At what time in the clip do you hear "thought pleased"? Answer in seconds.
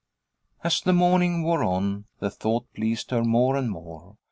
2.31-3.11